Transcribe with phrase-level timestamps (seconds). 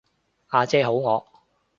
[0.51, 1.23] 呀姐好惡